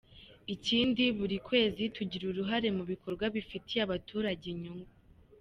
Ikindi 0.55 1.03
buri 1.17 1.37
kwezi 1.47 1.83
tugira 1.95 2.23
uruhare 2.27 2.67
mu 2.77 2.83
bikorwa 2.91 3.25
bifitiye 3.35 3.79
abaturage 3.83 4.45
inyungu. 4.53 4.91